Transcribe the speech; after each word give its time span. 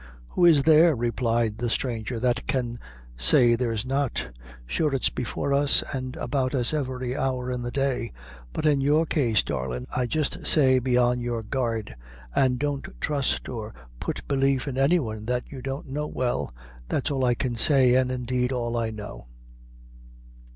"Who 0.29 0.45
is 0.45 0.63
there," 0.63 0.95
replied 0.95 1.59
the 1.59 1.69
stranger, 1.69 2.19
"that 2.19 2.47
can 2.47 2.79
say 3.17 3.53
there's 3.55 3.85
not? 3.85 4.29
Sure 4.65 4.95
it's 4.95 5.11
before 5.11 5.53
us 5.53 5.83
and 5.93 6.15
about 6.15 6.55
us 6.55 6.73
every 6.73 7.15
hour 7.15 7.51
in 7.51 7.61
the 7.61 7.69
day; 7.69 8.11
but 8.51 8.65
in 8.65 8.81
your 8.81 9.05
case, 9.05 9.43
darlin', 9.43 9.85
I 9.95 10.07
jist 10.07 10.47
say, 10.47 10.79
be 10.79 10.97
on 10.97 11.21
your 11.21 11.43
guard, 11.43 11.95
an' 12.35 12.57
don't 12.57 12.99
trust 12.99 13.47
or 13.47 13.75
put 13.99 14.27
belief 14.27 14.67
in 14.67 14.75
any 14.75 14.97
one 14.97 15.25
that 15.27 15.43
you 15.51 15.61
don't 15.61 15.85
know 15.87 16.07
well. 16.07 16.51
That's 16.89 17.11
all 17.11 17.23
I 17.23 17.35
can 17.35 17.53
say, 17.53 17.95
an' 17.95 18.09
indeed 18.09 18.51
all 18.51 18.77
I 18.77 18.89
know." 18.89 19.27